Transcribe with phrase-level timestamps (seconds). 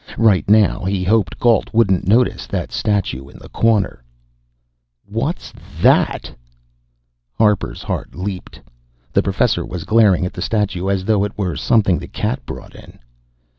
[0.17, 4.01] Right now, he hoped Gault wouldn't notice that statue in the corner
[5.05, 6.35] "What's that!"
[7.37, 8.59] Harper's heart leaped.
[9.13, 12.73] The Professor was glaring at the statue, as though it were something the cat brought
[12.73, 12.97] in.